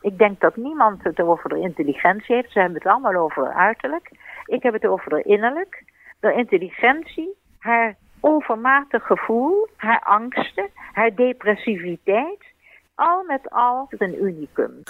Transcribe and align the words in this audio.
Ik 0.00 0.18
denk 0.18 0.40
dat 0.40 0.56
niemand 0.56 1.02
het 1.02 1.20
over 1.20 1.48
de 1.48 1.60
intelligentie 1.60 2.34
heeft. 2.34 2.52
Ze 2.52 2.58
hebben 2.58 2.78
het 2.78 2.86
allemaal 2.86 3.14
over 3.14 3.44
haar 3.44 3.66
uiterlijk. 3.66 4.10
Ik 4.44 4.62
heb 4.62 4.72
het 4.72 4.86
over 4.86 5.12
haar 5.12 5.24
innerlijk. 5.24 5.84
De 6.20 6.32
intelligentie, 6.32 7.36
haar 7.58 7.96
overmatig 8.20 9.06
gevoel, 9.06 9.68
haar 9.76 10.00
angsten, 10.00 10.68
haar 10.92 11.14
depressiviteit. 11.14 12.44
Al 12.94 13.24
met 13.26 13.50
al 13.50 13.86
een 13.88 14.22
unicum. 14.24 14.82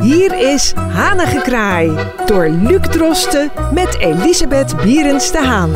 Hier 0.00 0.52
is 0.52 0.72
Hanengekraai 0.72 2.12
door 2.26 2.48
Luc 2.48 2.80
Drosten 2.80 3.50
met 3.74 3.98
Elisabeth 4.00 4.76
Bierens 4.76 5.32
de 5.32 5.38
Haan. 5.38 5.70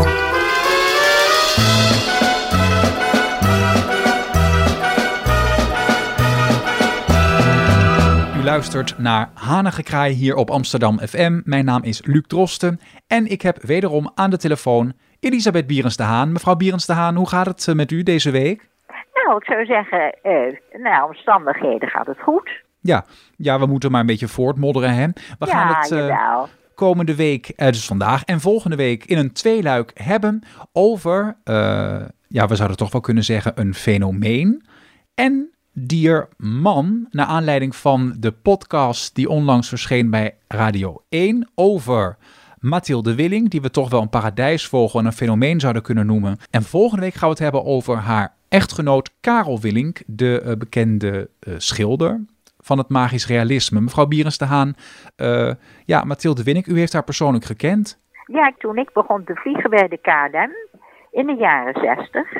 Luistert 8.53 8.99
naar 8.99 9.31
Hanengekraai 9.35 10.13
hier 10.13 10.35
op 10.35 10.51
Amsterdam 10.51 10.99
FM. 10.99 11.41
Mijn 11.45 11.65
naam 11.65 11.83
is 11.83 12.07
Luc 12.07 12.23
Drosten 12.27 12.81
en 13.07 13.27
ik 13.27 13.43
heb 13.43 13.63
wederom 13.63 14.11
aan 14.15 14.31
de 14.31 14.37
telefoon 14.37 14.93
Elisabeth 15.21 15.67
Bierens 15.67 15.97
de 15.97 16.03
Haan. 16.03 16.33
Mevrouw 16.33 16.57
Bierens 16.57 16.87
de 16.87 16.93
Haan, 16.93 17.17
hoe 17.17 17.29
gaat 17.29 17.47
het 17.47 17.69
eh, 17.69 17.75
met 17.75 17.91
u 17.91 18.03
deze 18.03 18.31
week? 18.31 18.69
Nou, 19.15 19.37
ik 19.37 19.45
zou 19.45 19.65
zeggen, 19.65 20.19
uh, 20.23 20.83
naar 20.83 21.05
omstandigheden 21.05 21.89
gaat 21.89 22.07
het 22.07 22.21
goed. 22.21 22.63
Ja, 22.81 23.05
ja, 23.37 23.59
we 23.59 23.67
moeten 23.67 23.91
maar 23.91 24.01
een 24.01 24.07
beetje 24.07 24.29
voortmodderen, 24.29 24.95
hè? 24.95 25.07
We 25.39 25.47
gaan 25.47 25.75
het 25.75 25.91
uh, 25.91 26.43
komende 26.75 27.17
week, 27.17 27.53
uh, 27.57 27.67
dus 27.67 27.87
vandaag 27.87 28.25
en 28.25 28.41
volgende 28.41 28.77
week, 28.77 29.05
in 29.05 29.19
een 29.19 29.33
tweeluik 29.33 29.91
hebben 29.95 30.43
over, 30.73 31.37
ja, 32.29 32.47
we 32.49 32.57
zouden 32.57 32.77
toch 32.77 32.93
wel 32.93 33.01
kunnen 33.01 33.25
zeggen, 33.25 33.53
een 33.55 33.75
fenomeen. 33.75 34.67
En 35.15 35.52
Dierman, 35.75 37.07
naar 37.11 37.27
aanleiding 37.27 37.77
van 37.77 38.15
de 38.19 38.33
podcast 38.33 39.15
die 39.15 39.29
onlangs 39.29 39.69
verscheen 39.69 40.11
bij 40.11 40.35
Radio 40.49 41.03
1 41.09 41.51
over 41.55 42.17
Mathilde 42.59 43.15
Willing, 43.15 43.51
die 43.51 43.61
we 43.61 43.71
toch 43.71 43.91
wel 43.91 44.03
een 44.03 44.09
paradijsvogel 44.09 45.01
en 45.01 45.07
een 45.07 45.13
fenomeen 45.13 45.61
zouden 45.61 45.83
kunnen 45.83 46.07
noemen. 46.07 46.39
En 46.51 46.63
volgende 46.63 47.03
week 47.03 47.15
gaan 47.15 47.29
we 47.29 47.35
het 47.35 47.43
hebben 47.43 47.65
over 47.65 47.97
haar 47.97 48.35
echtgenoot 48.49 49.15
Karel 49.21 49.61
Willink, 49.61 50.03
de 50.07 50.43
uh, 50.45 50.53
bekende 50.53 51.31
uh, 51.49 51.55
schilder 51.59 52.21
van 52.59 52.79
het 52.79 52.89
magisch 52.89 53.27
realisme. 53.27 53.81
Mevrouw 53.81 54.07
Bierens 54.07 54.39
de 54.39 54.45
Haan, 54.45 54.75
uh, 55.17 55.53
ja, 55.85 56.05
Mathilde 56.05 56.43
Willink, 56.43 56.67
u 56.67 56.79
heeft 56.79 56.93
haar 56.93 57.05
persoonlijk 57.05 57.45
gekend. 57.45 58.01
Ja, 58.27 58.53
toen 58.59 58.77
ik 58.77 58.93
begon 58.93 59.25
te 59.25 59.35
vliegen 59.35 59.71
bij 59.71 59.89
de 59.89 59.99
KLM 59.99 60.51
in 61.11 61.27
de 61.27 61.37
jaren 61.39 61.81
zestig, 61.81 62.33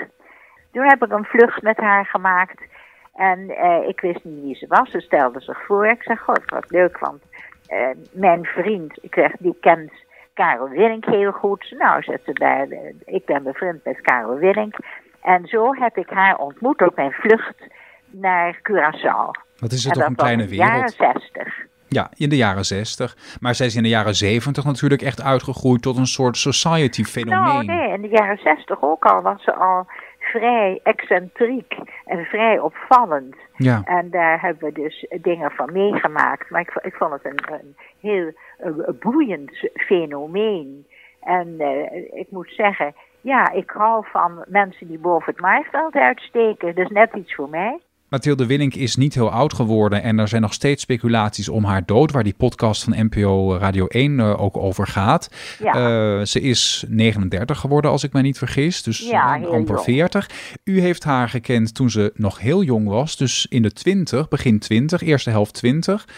toen 0.73 0.89
heb 0.89 1.05
ik 1.05 1.13
een 1.13 1.25
vlucht 1.25 1.63
met 1.63 1.77
haar 1.77 2.07
gemaakt 2.07 2.71
en 3.15 3.39
uh, 3.39 3.89
ik 3.89 4.01
wist 4.01 4.25
niet 4.25 4.43
wie 4.43 4.55
ze 4.55 4.67
was. 4.69 4.91
Ze 4.91 5.01
stelde 5.01 5.41
zich 5.41 5.65
voor. 5.65 5.87
Ik 5.87 6.03
zeg, 6.03 6.21
god, 6.21 6.41
wat 6.47 6.71
leuk, 6.71 6.99
want 6.99 7.23
uh, 7.69 7.87
mijn 8.13 8.45
vriend, 8.45 8.99
ik 9.01 9.15
zeg, 9.15 9.33
die 9.39 9.57
kent 9.61 9.93
Karel 10.35 10.69
Willink 10.69 11.05
heel 11.05 11.33
goed. 11.33 11.75
Nou, 11.79 12.03
zet 12.03 12.21
ze 12.25 12.33
bij, 12.33 12.67
uh, 12.69 12.79
ik 13.05 13.25
ben 13.25 13.43
bevriend 13.43 13.85
met 13.85 14.01
Karel 14.01 14.37
Willink. 14.37 14.77
En 15.23 15.47
zo 15.47 15.75
heb 15.75 15.97
ik 15.97 16.11
haar 16.11 16.37
ontmoet 16.37 16.83
op 16.83 16.97
mijn 16.97 17.13
vlucht 17.13 17.63
naar 18.11 18.57
Curaçao. 18.57 19.31
Wat 19.59 19.73
is 19.73 19.85
het 19.85 19.93
toch 19.93 20.07
een 20.07 20.15
kleine 20.15 20.47
wereld? 20.49 20.71
In 20.71 20.87
de 20.87 20.95
jaren 20.99 21.23
60. 21.23 21.71
Ja, 21.89 22.11
in 22.15 22.29
de 22.29 22.37
jaren 22.37 22.65
60. 22.65 23.17
Maar 23.41 23.55
zij 23.55 23.67
is 23.67 23.77
in 23.77 23.83
de 23.83 23.89
jaren 23.89 24.15
70 24.15 24.65
natuurlijk 24.65 25.03
echt 25.03 25.23
uitgegroeid 25.23 25.83
tot 25.83 25.97
een 25.97 26.07
soort 26.07 26.37
society-fenomeen. 26.37 27.45
Nou, 27.45 27.65
nee, 27.65 27.93
in 27.93 28.03
de 28.03 28.09
jaren 28.09 28.39
60 28.39 28.83
ook 28.83 29.05
al 29.05 29.23
was 29.23 29.43
ze 29.43 29.55
al 29.55 29.87
vrij 30.33 30.81
excentriek 30.83 31.75
en 32.05 32.25
vrij 32.25 32.59
opvallend. 32.59 33.37
Ja. 33.57 33.83
En 33.85 34.11
daar 34.11 34.41
hebben 34.41 34.65
we 34.65 34.81
dus 34.81 35.07
dingen 35.21 35.51
van 35.51 35.73
meegemaakt. 35.73 36.51
Maar 36.51 36.61
ik, 36.61 36.79
ik 36.83 36.95
vond 36.95 37.13
het 37.13 37.25
een, 37.25 37.53
een 37.53 37.77
heel 38.01 38.33
een 38.59 38.99
boeiend 39.01 39.71
fenomeen. 39.75 40.87
En 41.21 41.49
uh, 41.59 42.19
ik 42.21 42.27
moet 42.31 42.53
zeggen, 42.57 42.95
ja, 43.21 43.51
ik 43.51 43.71
hou 43.71 44.05
van 44.07 44.45
mensen 44.49 44.87
die 44.87 44.99
boven 44.99 45.33
het 45.33 45.41
maaiveld 45.41 45.95
uitsteken. 45.95 46.75
Dat 46.75 46.85
is 46.85 46.91
net 46.91 47.15
iets 47.15 47.35
voor 47.35 47.49
mij. 47.49 47.81
Mathilde 48.13 48.47
Willink 48.47 48.75
is 48.75 48.97
niet 48.97 49.15
heel 49.15 49.31
oud 49.31 49.55
geworden 49.55 50.03
en 50.03 50.19
er 50.19 50.29
zijn 50.29 50.43
nog 50.43 50.53
steeds 50.53 50.83
speculaties 50.83 51.49
om 51.49 51.65
haar 51.65 51.85
dood, 51.87 52.13
waar 52.13 52.23
die 52.23 52.35
podcast 52.35 52.85
van 52.85 53.07
NPO 53.07 53.57
Radio 53.57 53.87
1 53.87 54.19
uh, 54.19 54.43
ook 54.43 54.57
over 54.57 54.87
gaat. 54.87 55.31
Ja. 55.59 55.75
Uh, 56.19 56.25
ze 56.25 56.41
is 56.41 56.85
39 56.89 57.59
geworden, 57.59 57.91
als 57.91 58.05
ik 58.05 58.13
me 58.13 58.21
niet 58.21 58.39
vergis, 58.39 58.83
dus 58.83 58.99
ja, 58.99 59.39
uh, 59.39 59.47
amper 59.47 59.81
40. 59.81 60.31
U 60.65 60.81
heeft 60.81 61.05
haar 61.05 61.29
gekend 61.29 61.75
toen 61.75 61.91
ze 61.91 62.13
nog 62.15 62.39
heel 62.39 62.63
jong 62.63 62.89
was, 62.89 63.17
dus 63.17 63.47
in 63.51 63.63
de 63.63 63.73
20, 63.73 64.29
begin 64.29 64.59
20, 64.59 65.03
eerste 65.03 65.31
helft 65.31 65.55
20. 65.55 66.09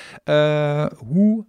hoe 1.06 1.44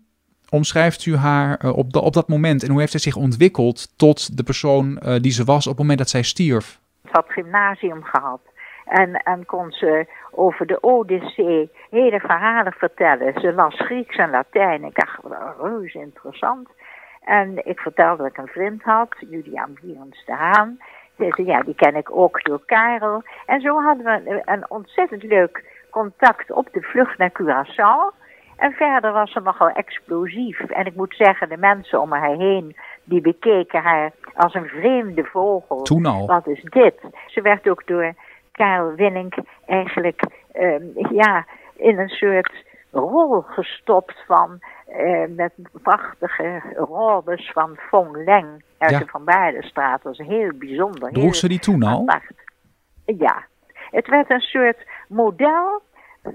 omschrijft 0.49 1.05
u 1.05 1.15
haar 1.15 1.71
op, 1.71 1.93
de, 1.93 2.01
op 2.01 2.13
dat 2.13 2.27
moment 2.27 2.63
en 2.63 2.69
hoe 2.69 2.79
heeft 2.79 2.91
zij 2.91 2.99
zich 2.99 3.15
ontwikkeld 3.15 3.97
tot 3.97 4.37
de 4.37 4.43
persoon 4.43 4.99
die 5.21 5.31
ze 5.31 5.43
was 5.43 5.65
op 5.65 5.71
het 5.71 5.81
moment 5.81 5.97
dat 5.97 6.09
zij 6.09 6.21
stierf? 6.21 6.79
Ze 7.03 7.09
had 7.11 7.25
gymnasium 7.27 8.03
gehad. 8.03 8.39
En, 8.85 9.13
en 9.13 9.45
kon 9.45 9.71
ze 9.71 10.05
over 10.31 10.65
de 10.65 10.81
Odyssee 10.81 11.71
hele 11.89 12.19
verhalen 12.19 12.73
vertellen. 12.73 13.39
Ze 13.39 13.53
las 13.53 13.75
Grieks 13.75 14.15
en 14.15 14.29
Latijn. 14.29 14.83
Ik 14.83 14.95
dacht, 14.95 15.19
reuze 15.61 15.99
interessant. 15.99 16.69
En 17.23 17.65
ik 17.65 17.79
vertelde 17.79 18.23
dat 18.23 18.31
ik 18.31 18.37
een 18.37 18.47
vriend 18.47 18.83
had, 18.83 19.15
Julian 19.29 19.77
Bierens 19.81 20.25
de 20.25 20.33
Haan. 20.33 20.77
Ze 21.17 21.31
zei, 21.35 21.47
ja, 21.47 21.61
die 21.61 21.75
ken 21.75 21.95
ik 21.95 22.17
ook 22.17 22.43
door 22.43 22.61
Karel. 22.65 23.23
En 23.45 23.61
zo 23.61 23.81
hadden 23.81 24.05
we 24.05 24.41
een 24.45 24.69
ontzettend 24.69 25.23
leuk 25.23 25.85
contact 25.89 26.51
op 26.51 26.67
de 26.71 26.81
vlucht 26.81 27.17
naar 27.17 27.31
Curaçao. 27.41 28.23
En 28.55 28.71
verder 28.71 29.11
was 29.11 29.31
ze 29.31 29.39
nogal 29.39 29.69
explosief. 29.69 30.59
En 30.59 30.85
ik 30.85 30.95
moet 30.95 31.15
zeggen, 31.15 31.49
de 31.49 31.57
mensen 31.57 32.01
om 32.01 32.11
haar 32.11 32.35
heen, 32.35 32.75
die 33.03 33.21
bekeken 33.21 33.81
haar 33.81 34.11
als 34.35 34.53
een 34.53 34.67
vreemde 34.67 35.23
vogel. 35.23 35.81
Toen 35.81 36.05
al. 36.05 36.25
Wat 36.25 36.47
is 36.47 36.61
dit? 36.63 36.95
Ze 37.27 37.41
werd 37.41 37.69
ook 37.69 37.87
door 37.87 38.13
Karel 38.55 38.93
Willink 38.95 39.35
eigenlijk 39.65 40.23
um, 40.53 40.91
ja, 41.09 41.45
in 41.75 41.99
een 41.99 42.09
soort 42.09 42.53
rol 42.91 43.41
gestopt 43.41 44.23
van 44.27 44.59
uh, 44.89 45.23
met 45.29 45.53
prachtige 45.71 46.61
robes 46.75 47.51
van 47.51 47.75
Fong 47.89 48.15
Leng 48.25 48.63
uit 48.77 48.91
Ja. 48.91 48.99
de 48.99 49.05
Van 49.05 49.23
Baardenstraat. 49.23 50.03
Dat 50.03 50.17
was 50.17 50.27
heel 50.27 50.51
bijzonder. 50.55 51.11
Droeg 51.11 51.35
ze 51.35 51.47
die 51.47 51.59
toen 51.59 51.83
al? 51.83 52.05
Ja, 53.05 53.45
het 53.91 54.07
werd 54.07 54.29
een 54.29 54.39
soort 54.39 54.77
model 55.07 55.81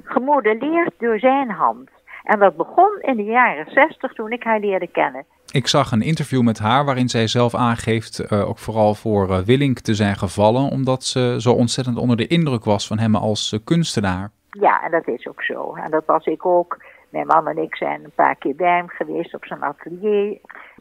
gemodelleerd 0.04 0.92
door 0.98 1.18
zijn 1.18 1.50
hand. 1.50 1.90
En 2.24 2.38
dat 2.38 2.56
begon 2.56 2.98
in 3.00 3.16
de 3.16 3.24
jaren 3.24 3.70
zestig 3.72 4.12
toen 4.12 4.32
ik 4.32 4.42
haar 4.44 4.60
leerde 4.60 4.86
kennen. 4.88 5.24
Ik 5.52 5.66
zag 5.66 5.92
een 5.92 6.02
interview 6.02 6.42
met 6.42 6.58
haar 6.58 6.84
waarin 6.84 7.08
zij 7.08 7.26
zelf 7.26 7.54
aangeeft 7.54 8.32
uh, 8.32 8.48
ook 8.48 8.58
vooral 8.58 8.94
voor 8.94 9.28
uh, 9.28 9.38
Willink 9.38 9.78
te 9.78 9.94
zijn 9.94 10.16
gevallen, 10.16 10.70
omdat 10.70 11.04
ze 11.04 11.36
zo 11.38 11.52
ontzettend 11.52 11.96
onder 11.96 12.16
de 12.16 12.26
indruk 12.26 12.64
was 12.64 12.86
van 12.86 12.98
hem 12.98 13.14
als 13.14 13.52
uh, 13.52 13.60
kunstenaar. 13.64 14.30
Ja, 14.50 14.82
en 14.82 14.90
dat 14.90 15.08
is 15.08 15.26
ook 15.26 15.42
zo. 15.42 15.74
En 15.74 15.90
dat 15.90 16.04
was 16.06 16.26
ik 16.26 16.46
ook. 16.46 16.82
Mijn 17.08 17.26
man 17.26 17.48
en 17.48 17.58
ik 17.58 17.76
zijn 17.76 18.04
een 18.04 18.12
paar 18.14 18.36
keer 18.36 18.54
bij 18.54 18.76
hem 18.76 18.88
geweest 18.88 19.34
op 19.34 19.44
zijn 19.44 19.62
atelier. 19.62 20.38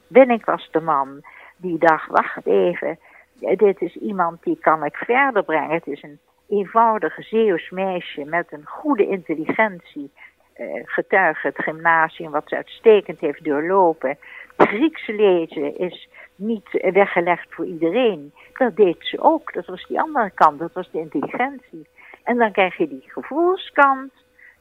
Willink 0.08 0.46
was 0.46 0.70
de 0.72 0.82
man 0.82 1.22
die 1.58 1.78
dacht, 1.80 2.10
wacht 2.10 2.46
even, 2.46 3.00
dit 3.58 3.82
is 3.82 3.96
iemand 3.96 4.44
die 4.44 4.58
kan 4.62 4.86
ik 4.86 4.96
verder 4.96 5.44
brengen. 5.44 5.74
Het 5.74 5.88
is 5.88 6.04
een 6.04 6.20
eenvoudig 6.50 7.14
Zeeuws 7.20 7.70
meisje 7.70 8.26
met 8.26 8.48
een 8.50 8.66
goede 8.66 9.08
intelligentie. 9.08 10.12
Getuige 10.86 11.48
het 11.48 11.64
gymnasium 11.64 12.32
wat 12.32 12.48
ze 12.48 12.56
uitstekend 12.56 13.20
heeft 13.20 13.44
doorlopen. 13.44 14.18
Grieks 14.68 15.08
lezen 15.08 15.78
is 15.78 16.10
niet 16.36 16.90
weggelegd 16.94 17.48
voor 17.50 17.66
iedereen. 17.66 18.34
Dat 18.54 18.76
deed 18.76 18.98
ze 19.00 19.22
ook. 19.22 19.54
Dat 19.54 19.66
was 19.66 19.88
die 19.88 20.02
andere 20.02 20.32
kant, 20.36 20.60
dat 20.60 20.74
was 20.74 20.90
de 20.92 21.00
intelligentie. 21.00 21.88
En 22.24 22.38
dan 22.38 22.52
krijg 22.52 22.78
je 22.78 22.88
die 22.88 23.04
gevoelskant, 23.08 24.12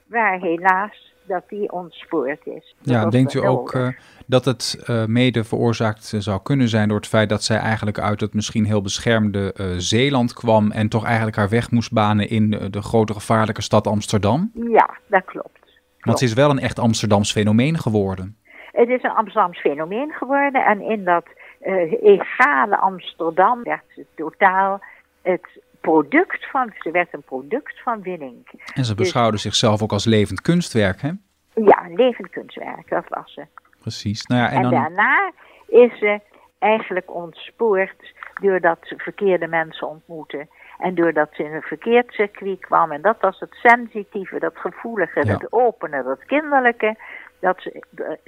waar 0.06 0.40
helaas 0.40 1.14
dat 1.26 1.42
die 1.48 1.72
ontspoord 1.72 2.46
is. 2.46 2.74
Dat 2.78 2.94
Ja, 2.94 3.08
denkt 3.08 3.34
u 3.34 3.38
ook 3.38 3.74
uh, 3.74 3.88
dat 4.26 4.44
het 4.44 4.84
uh, 4.86 5.04
mede 5.04 5.44
veroorzaakt 5.44 6.14
zou 6.18 6.42
kunnen 6.42 6.68
zijn 6.68 6.88
door 6.88 6.96
het 6.96 7.06
feit 7.06 7.28
dat 7.28 7.42
zij 7.42 7.58
eigenlijk 7.58 7.98
uit 7.98 8.20
het 8.20 8.34
misschien 8.34 8.64
heel 8.64 8.82
beschermde 8.82 9.54
uh, 9.56 9.66
Zeeland 9.76 10.32
kwam 10.32 10.70
en 10.70 10.88
toch 10.88 11.04
eigenlijk 11.04 11.36
haar 11.36 11.48
weg 11.48 11.70
moest 11.70 11.92
banen 11.92 12.28
in 12.28 12.50
de 12.50 12.82
grote 12.82 13.12
gevaarlijke 13.12 13.62
stad 13.62 13.86
Amsterdam? 13.86 14.50
Ja, 14.54 14.96
dat 15.06 15.24
klopt. 15.24 15.58
Want 15.98 16.18
ze 16.18 16.24
is 16.24 16.32
wel 16.32 16.50
een 16.50 16.58
echt 16.58 16.78
Amsterdams 16.78 17.32
fenomeen 17.32 17.78
geworden. 17.78 18.36
Het 18.78 18.88
is 18.88 19.02
een 19.02 19.10
Amsterdams 19.10 19.60
fenomeen 19.60 20.12
geworden 20.12 20.64
en 20.64 20.80
in 20.80 21.04
dat 21.04 21.26
uh, 21.62 22.02
egale 22.02 22.76
Amsterdam 22.76 23.62
werd 23.62 23.82
ze 23.88 24.06
totaal 24.14 24.80
het 25.22 25.62
product 25.80 26.50
van, 26.50 26.72
ze 26.78 26.90
werd 26.90 27.08
een 27.10 27.22
product 27.22 27.80
van 27.82 28.02
Willink. 28.02 28.48
En 28.74 28.84
ze 28.84 28.94
beschouwde 28.94 29.32
dus, 29.32 29.42
zichzelf 29.42 29.82
ook 29.82 29.92
als 29.92 30.04
levend 30.04 30.40
kunstwerk, 30.40 31.00
hè? 31.00 31.10
Ja, 31.54 31.82
levend 31.88 32.30
kunstwerk, 32.30 32.88
dat 32.88 33.04
was 33.08 33.32
ze. 33.32 33.46
Precies. 33.80 34.26
Nou 34.26 34.42
ja, 34.42 34.48
en, 34.48 34.56
en 34.56 34.62
dan... 34.62 34.70
daarna 34.70 35.32
is 35.66 35.98
ze 35.98 36.20
eigenlijk 36.58 37.14
ontspoord 37.14 38.14
doordat 38.40 38.78
ze 38.82 38.94
verkeerde 38.96 39.46
mensen 39.46 39.88
ontmoette. 39.88 40.46
En 40.78 40.94
doordat 40.94 41.28
ze 41.32 41.44
in 41.44 41.52
een 41.52 41.62
verkeerd 41.62 42.12
circuit 42.12 42.60
kwam, 42.60 42.92
en 42.92 43.02
dat 43.02 43.16
was 43.20 43.40
het 43.40 43.54
sensitieve, 43.54 44.38
dat 44.38 44.56
gevoelige, 44.56 45.20
ja. 45.24 45.32
dat 45.32 45.52
opene, 45.52 46.02
dat 46.02 46.24
kinderlijke, 46.24 46.96
dat 47.40 47.60
ze, 47.60 47.82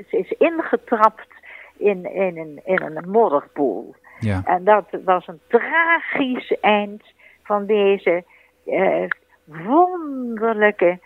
ze 0.09 0.19
is 0.19 0.31
ingetrapt 0.31 1.29
in, 1.77 2.15
in, 2.15 2.39
een, 2.39 2.61
in 2.65 2.83
een 2.83 3.11
modderpoel. 3.11 3.95
Ja. 4.19 4.43
En 4.45 4.65
dat 4.65 4.85
was 5.05 5.27
een 5.27 5.41
tragisch 5.49 6.59
eind 6.61 7.03
van 7.43 7.67
deze 7.67 8.25
eh, 8.67 9.05
wonderlijke, 9.45 10.99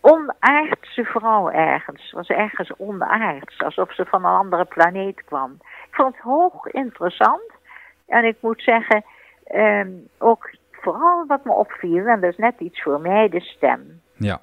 onaardse 0.00 1.04
vrouw 1.04 1.50
ergens. 1.50 2.08
Ze 2.08 2.16
was 2.16 2.28
ergens 2.28 2.72
onaards, 2.76 3.62
alsof 3.62 3.94
ze 3.94 4.04
van 4.04 4.24
een 4.24 4.30
andere 4.30 4.64
planeet 4.64 5.24
kwam. 5.24 5.52
Ik 5.60 5.94
vond 5.94 6.14
het 6.14 6.24
hoog 6.24 6.66
interessant. 6.66 7.52
En 8.06 8.24
ik 8.24 8.36
moet 8.40 8.62
zeggen, 8.62 9.04
ehm, 9.44 9.90
ook 10.18 10.50
vooral 10.72 11.26
wat 11.26 11.44
me 11.44 11.52
opviel, 11.52 12.06
en 12.06 12.20
dat 12.20 12.30
is 12.30 12.36
net 12.36 12.54
iets 12.58 12.82
voor 12.82 13.00
mij, 13.00 13.28
de 13.28 13.40
stem. 13.40 14.00
Ja. 14.16 14.40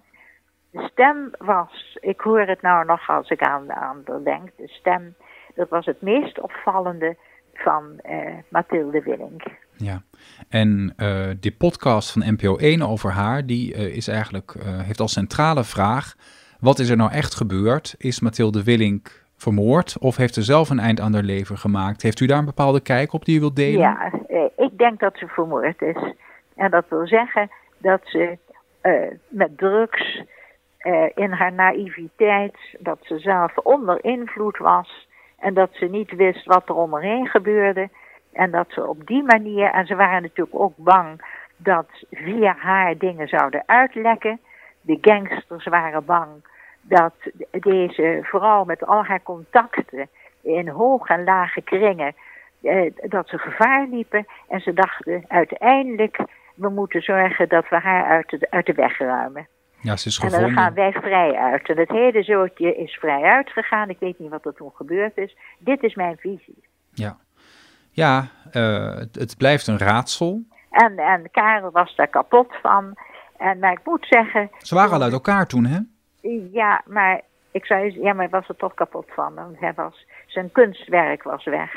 De 0.75 0.88
stem 0.92 1.31
was, 1.38 1.98
ik 2.01 2.19
hoor 2.19 2.42
het 2.42 2.62
nou 2.62 2.86
nog 2.86 3.10
als 3.10 3.30
ik 3.30 3.42
aan, 3.42 3.72
aan 3.72 4.04
denk, 4.24 4.50
de 4.56 4.68
stem, 4.68 5.16
dat 5.54 5.69
was 5.69 5.86
het 5.86 6.01
meest 6.01 6.39
opvallende 6.39 7.16
van 7.54 8.00
uh, 8.10 8.33
Mathilde 8.50 9.01
Willink. 9.01 9.44
Ja, 9.77 10.01
en 10.50 10.94
uh, 10.98 11.27
die 11.39 11.56
podcast 11.56 12.12
van 12.12 12.33
NPO 12.33 12.56
1 12.57 12.81
over 12.81 13.12
haar, 13.12 13.45
die 13.45 13.75
uh, 13.75 13.95
is 13.95 14.07
eigenlijk, 14.07 14.56
heeft 14.63 15.00
als 15.00 15.13
centrale 15.13 15.63
vraag, 15.63 16.16
wat 16.60 16.80
is 16.80 16.89
er 16.89 16.98
nou 16.98 17.12
echt 17.12 17.36
gebeurd? 17.36 17.95
Is 17.98 18.19
Mathilde 18.19 18.63
Willink 18.63 19.24
vermoord 19.38 19.98
of 20.00 20.16
heeft 20.16 20.33
ze 20.33 20.44
zelf 20.44 20.69
een 20.69 20.80
eind 20.80 21.00
aan 21.00 21.13
haar 21.13 21.24
leven 21.24 21.57
gemaakt? 21.57 22.01
Heeft 22.01 22.19
u 22.19 22.25
daar 22.25 22.39
een 22.39 22.45
bepaalde 22.45 22.81
kijk 22.81 23.13
op 23.13 23.25
die 23.25 23.38
u 23.38 23.39
wilt 23.39 23.56
delen? 23.56 23.80
Ja, 23.80 24.12
ik 24.57 24.77
denk 24.77 25.00
dat 25.00 25.18
ze 25.18 25.27
vermoord 25.27 25.81
is. 25.81 26.13
En 26.56 26.72
dat 26.72 26.86
wil 26.89 27.07
zeggen 27.07 27.50
dat 27.77 28.01
ze 28.04 28.38
met 29.27 29.57
drugs 29.57 30.24
in 31.14 31.32
haar 31.32 31.54
naïviteit, 31.54 32.58
dat 32.80 33.00
ze 33.02 33.20
zelf 33.20 33.58
onder 33.58 34.04
invloed 34.04 34.58
was 34.58 35.08
en 35.40 35.54
dat 35.54 35.70
ze 35.72 35.86
niet 35.86 36.12
wist 36.12 36.46
wat 36.46 36.70
er 36.70 36.76
om 36.76 36.94
haar 36.94 37.02
heen 37.02 37.28
gebeurde. 37.28 37.90
En 38.34 38.52
dat 38.52 38.66
ze 38.70 38.88
op 38.88 39.08
die 39.08 39.24
manier, 39.24 39.72
en 39.72 39.86
ze 39.86 39.96
waren 39.96 40.22
natuurlijk 40.22 40.60
ook 40.60 40.74
bang 40.78 41.22
dat 41.58 41.88
via 42.12 42.56
haar 42.58 42.98
dingen 42.98 43.28
zouden 43.28 43.64
uitlekken. 43.66 44.40
De 44.82 44.98
gangsters 45.02 45.66
waren 45.66 46.06
bang 46.06 46.30
dat 46.82 47.14
deze 47.52 48.20
vrouw 48.22 48.64
met 48.64 48.86
al 48.86 49.04
haar 49.04 49.24
contacten 49.24 50.10
in 50.42 50.68
hoge 50.68 51.14
en 51.14 51.24
lage 51.24 51.62
kringen, 51.62 52.16
eh, 52.62 52.92
dat 52.96 53.30
ze 53.30 53.38
gevaar 53.38 53.88
liepen. 53.88 54.26
En 54.48 54.60
ze 54.60 54.74
dachten 54.74 55.26
uiteindelijk, 55.28 56.18
we 56.56 56.70
moeten 56.70 57.02
zorgen 57.02 57.50
dat 57.50 57.70
we 57.70 57.76
haar 57.76 58.06
uit 58.06 58.48
uit 58.50 58.66
de 58.66 58.74
weg 58.74 58.98
ruimen. 58.98 59.48
Ja, 59.86 59.98
ze 59.98 60.08
is 60.08 60.18
gevonden. 60.18 60.40
En 60.40 60.56
dan 60.56 60.64
gaan 60.64 60.74
wij 60.74 60.92
vrij 60.92 61.36
uit. 61.36 61.70
En 61.70 61.78
het 61.78 61.90
hele 61.90 62.24
zootje 62.24 62.76
is 62.76 62.96
vrij 62.96 63.22
uitgegaan. 63.22 63.90
Ik 63.90 64.00
weet 64.00 64.20
niet 64.20 64.30
wat 64.30 64.46
er 64.46 64.54
toen 64.54 64.72
gebeurd 64.74 65.18
is. 65.18 65.38
Dit 65.60 65.84
is 65.84 65.96
mijn 65.96 66.18
visie. 66.18 66.64
Ja, 66.94 67.18
ja 67.92 68.28
uh, 68.54 68.96
het, 68.96 69.36
blijft 69.38 69.68
een 69.68 69.78
raadsel. 69.78 70.44
En, 70.70 70.98
en 70.98 71.32
Karel 71.32 71.72
was 71.72 71.96
daar 71.96 72.08
kapot 72.08 72.56
van. 72.62 72.94
En 73.38 73.60
maar 73.60 73.72
ik 73.72 73.80
moet 73.84 74.06
zeggen... 74.10 74.50
Ze 74.58 74.76
waren 74.76 74.94
al 74.94 75.02
uit 75.02 75.14
elkaar 75.14 75.48
toen, 75.48 75.66
hè? 75.66 75.80
Ja, 76.52 76.82
maar 76.86 77.22
ik 77.52 77.66
zei, 77.66 78.02
ja, 78.02 78.14
maar 78.14 78.30
was 78.30 78.50
er 78.50 78.56
toch 78.56 78.74
kapot 78.74 79.06
van. 79.16 79.34
Want 79.34 79.60
hij 79.60 79.74
was, 79.74 80.06
zijn 80.26 80.52
kunstwerk 80.52 81.24
was 81.24 81.44
weg. 81.46 81.72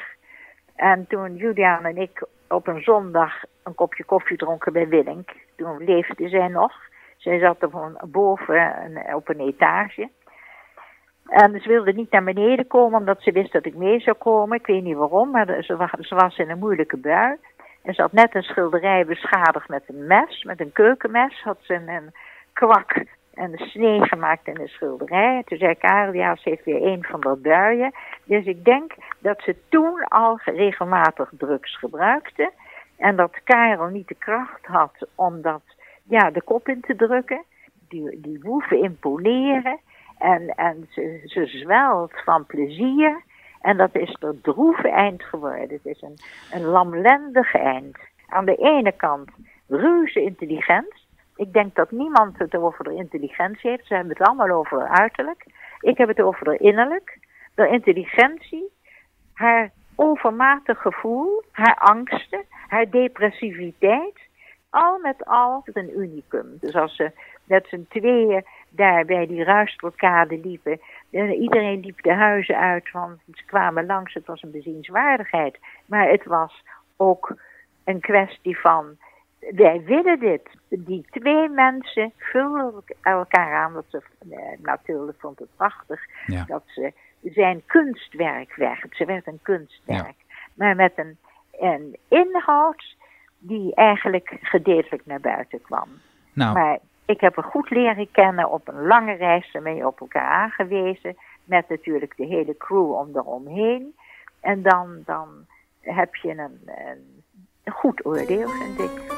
En 0.77 1.07
toen 1.09 1.37
Julian 1.37 1.85
en 1.85 1.97
ik 1.97 2.27
op 2.49 2.67
een 2.67 2.83
zondag 2.83 3.33
een 3.63 3.75
kopje 3.75 4.05
koffie 4.05 4.37
dronken 4.37 4.73
bij 4.73 4.89
Willink, 4.89 5.31
toen 5.57 5.85
leefde 5.85 6.29
zij 6.29 6.49
nog. 6.49 6.73
Zij 7.19 7.39
zat 7.39 7.63
er 7.63 7.71
boven 8.09 8.91
op 9.15 9.29
een 9.29 9.41
etage. 9.41 10.09
En 11.27 11.61
ze 11.61 11.69
wilde 11.69 11.93
niet 11.93 12.11
naar 12.11 12.25
beneden 12.25 12.67
komen 12.67 12.99
omdat 12.99 13.23
ze 13.23 13.33
wist 13.33 13.53
dat 13.53 13.67
ik 13.67 13.75
mee 13.75 14.01
zou 14.01 14.17
komen. 14.17 14.59
Ik 14.59 14.67
weet 14.67 14.83
niet 14.83 14.97
waarom, 14.97 15.31
maar 15.31 15.63
ze 15.99 16.15
was, 16.15 16.39
in 16.39 16.51
een 16.51 16.59
moeilijke 16.59 16.97
bui. 16.97 17.37
En 17.83 17.95
ze 17.95 18.03
had 18.03 18.13
net 18.13 18.35
een 18.35 18.43
schilderij 18.43 19.07
beschadigd 19.07 19.69
met 19.69 19.83
een 19.87 20.07
mes, 20.07 20.43
met 20.43 20.61
een 20.61 20.73
keukenmes. 20.73 21.43
Had 21.43 21.59
ze 21.61 21.75
een, 21.75 22.13
kwak 22.53 23.05
en 23.35 23.59
snee 23.59 24.07
gemaakt 24.07 24.47
in 24.47 24.55
de 24.55 24.69
schilderij. 24.69 25.43
Toen 25.47 25.59
zei 25.59 25.75
Karel, 25.75 26.13
ja, 26.13 26.37
ze 26.37 26.49
heeft 26.49 26.65
weer 26.65 26.83
een 26.83 27.05
van 27.05 27.21
de 27.21 27.37
buien. 27.43 27.95
Dus 28.25 28.45
ik 28.45 28.65
denk 28.65 28.95
dat 29.19 29.41
ze 29.41 29.57
toen 29.69 30.05
al 30.05 30.41
regelmatig 30.45 31.31
drugs 31.39 31.79
gebruikte. 31.79 32.51
En 32.97 33.17
dat 33.17 33.41
Karel 33.45 33.87
niet 33.87 34.09
de 34.09 34.15
kracht 34.15 34.67
had 34.67 35.07
om 35.15 35.43
dat 35.43 35.63
ja, 36.09 36.31
de 36.31 36.43
kop 36.43 36.69
in 36.69 36.81
te 36.81 36.97
drukken. 36.97 37.43
Die, 37.89 38.21
die 38.21 38.41
woeven 38.43 38.83
imponeren. 38.83 39.79
En, 40.19 40.49
en 40.49 40.87
ze, 40.91 41.21
ze 41.25 41.47
zwelt 41.47 42.13
van 42.25 42.47
plezier. 42.47 43.23
En 43.61 43.77
dat 43.77 43.95
is 43.95 44.17
er 44.21 44.41
droeve 44.41 44.89
eind 44.89 45.23
geworden. 45.23 45.69
Het 45.69 45.87
is 45.87 46.03
een, 46.03 46.19
een 46.53 46.65
lamlendig 46.65 47.55
eind. 47.55 47.99
Aan 48.29 48.45
de 48.45 48.57
ene 48.57 48.93
kant 48.93 49.31
reuze 49.69 50.23
intelligent. 50.23 51.07
Ik 51.37 51.53
denk 51.53 51.75
dat 51.75 51.91
niemand 51.91 52.39
het 52.39 52.55
over 52.55 52.85
de 52.85 52.95
intelligentie 52.95 53.71
heeft. 53.71 53.87
Ze 53.87 53.95
hebben 53.95 54.17
het 54.17 54.27
allemaal 54.27 54.51
over 54.51 54.79
haar 54.79 54.99
uiterlijk. 54.99 55.47
Ik 55.81 55.99
heb 55.99 56.09
het 56.09 56.21
over 56.21 56.45
de 56.45 56.57
innerlijk. 56.57 57.19
De 57.55 57.69
intelligentie. 57.69 58.73
Haar 59.35 59.71
overmatig 59.95 60.81
gevoel. 60.81 61.43
Haar 61.53 61.77
angsten. 61.77 62.45
Haar 62.69 62.91
depressiviteit 62.91 64.28
al 64.71 64.99
met 64.99 65.25
al 65.25 65.63
een 65.73 65.99
unicum. 65.99 66.57
Dus 66.61 66.75
als 66.75 66.97
ze 66.97 67.11
met 67.45 67.67
z'n 67.67 67.87
tweeën 67.89 68.45
daar 68.69 69.05
bij 69.05 69.27
die 69.27 69.45
ruisblokkade 69.45 70.39
liepen. 70.39 70.81
iedereen 71.41 71.81
liep 71.81 72.03
de 72.03 72.15
huizen 72.15 72.59
uit, 72.59 72.91
want 72.91 73.21
ze 73.35 73.45
kwamen 73.45 73.87
langs. 73.87 74.15
Het 74.15 74.27
was 74.27 74.43
een 74.43 74.51
bezienswaardigheid. 74.51 75.59
Maar 75.87 76.09
het 76.09 76.25
was 76.25 76.65
ook 76.97 77.37
een 77.85 78.01
kwestie 78.01 78.59
van, 78.59 78.97
wij 79.39 79.83
willen 79.85 80.21
dit. 80.21 80.49
Die 80.69 81.07
twee 81.11 81.49
mensen 81.49 82.13
vullen 82.17 82.83
elkaar 83.03 83.55
aan. 83.55 83.73
Dat 83.73 83.85
ze, 83.89 84.03
eh, 84.31 84.39
natuurlijk 84.63 85.21
vond 85.21 85.39
het 85.39 85.57
prachtig, 85.57 86.01
dat 86.47 86.63
ze 86.67 86.93
zijn 87.23 87.63
kunstwerk 87.67 88.55
werd. 88.55 88.87
Ze 88.91 89.05
werd 89.05 89.27
een 89.27 89.41
kunstwerk. 89.43 90.17
Maar 90.55 90.77
met 90.77 90.93
een, 90.97 91.19
een 91.59 91.97
inhoud 92.09 92.97
die 93.39 93.75
eigenlijk 93.75 94.37
gedeeltelijk 94.41 95.07
naar 95.07 95.21
buiten 95.21 95.61
kwam. 95.61 95.89
Nou. 96.33 96.53
Maar 96.55 96.79
ik 97.05 97.21
heb 97.21 97.37
haar 97.37 97.45
goed 97.45 97.71
leren 97.71 98.11
kennen 98.11 98.51
op 98.51 98.69
een 98.69 98.87
lange 98.87 99.15
reis 99.15 99.51
ermee 99.53 99.87
op 99.87 100.01
elkaar 100.01 100.31
aangewezen. 100.31 101.17
Met 101.45 101.69
natuurlijk 101.69 102.17
de 102.17 102.27
hele 102.27 102.57
crew 102.57 102.93
om 102.93 103.09
eromheen. 103.15 103.97
En 104.41 104.63
dan, 104.63 105.03
dan 105.05 105.29
heb 105.81 106.15
je 106.15 106.31
een, 106.31 106.61
een 107.65 107.73
goed 107.73 108.05
oordeel, 108.05 108.49
vind 108.49 108.81
ik. 108.81 109.17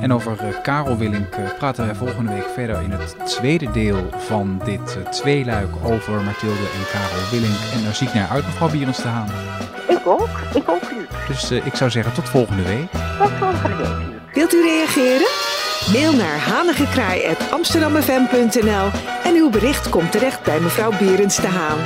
En 0.00 0.12
over 0.12 0.32
uh, 0.32 0.62
Karel 0.62 0.96
Willink 0.96 1.36
uh, 1.36 1.56
praten 1.58 1.86
wij 1.86 1.94
volgende 1.94 2.32
week 2.32 2.48
verder 2.48 2.82
in 2.82 2.90
het 2.90 3.26
tweede 3.26 3.70
deel 3.70 4.10
van 4.10 4.60
dit 4.64 4.96
uh, 4.98 5.08
tweeluik 5.08 5.70
over 5.84 6.22
Mathilde 6.22 6.70
en 6.76 6.86
Karel 6.92 7.30
Willink. 7.30 7.60
En 7.74 7.84
daar 7.84 7.94
zie 7.94 8.08
ik 8.08 8.14
naar 8.14 8.28
uit, 8.28 8.44
mevrouw 8.44 8.70
Bierens 8.70 9.02
te 9.02 9.08
Haan. 9.08 9.61
Ik 9.88 10.06
ook, 10.06 10.28
ik 10.54 10.68
ook 10.68 10.82
u. 10.82 11.06
Dus 11.28 11.50
ik 11.50 11.74
zou 11.74 11.90
zeggen 11.90 12.12
tot 12.12 12.28
volgende 12.28 12.62
week. 12.62 12.90
Tot 13.18 13.30
volgende 13.38 13.76
week. 13.76 13.88
Wilt 14.34 14.54
u 14.54 14.62
reageren? 14.62 15.26
Mail 15.92 16.12
naar 16.12 16.38
hanigekraai.amsterdammefm.nl 16.38 18.90
en 19.24 19.34
uw 19.34 19.50
bericht 19.50 19.88
komt 19.88 20.12
terecht 20.12 20.42
bij 20.42 20.60
mevrouw 20.60 20.92
Bierens 20.98 21.36
de 21.36 21.46
Haan. 21.46 21.78